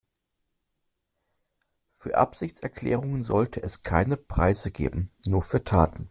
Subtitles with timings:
[1.99, 5.99] Für Absichtserklärungen sollte es keine Preise geben, nur für Taten.